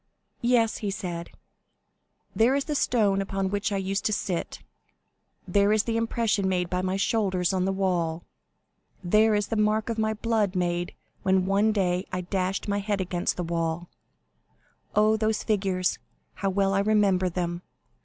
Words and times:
"Yes," 0.41 0.77
he 0.77 0.89
said, 0.89 1.29
"there 2.35 2.55
is 2.55 2.65
the 2.65 2.73
stone 2.73 3.21
upon 3.21 3.51
which 3.51 3.71
I 3.71 3.77
used 3.77 4.03
to 4.05 4.11
sit; 4.13 4.63
there 5.47 5.71
is 5.71 5.83
the 5.83 5.95
impression 5.95 6.49
made 6.49 6.71
by 6.71 6.81
my 6.81 6.97
shoulders 6.97 7.53
on 7.53 7.65
the 7.65 7.71
wall; 7.71 8.23
there 9.03 9.35
is 9.35 9.49
the 9.49 9.55
mark 9.55 9.89
of 9.89 9.99
my 9.99 10.15
blood 10.15 10.55
made 10.55 10.95
when 11.21 11.45
one 11.45 11.71
day 11.71 12.07
I 12.11 12.21
dashed 12.21 12.67
my 12.67 12.79
head 12.79 12.99
against 12.99 13.37
the 13.37 13.43
wall. 13.43 13.89
Oh, 14.95 15.17
those 15.17 15.43
figures, 15.43 15.99
how 16.33 16.49
well 16.49 16.73
I 16.73 16.79
remember 16.79 17.29
them! 17.29 17.61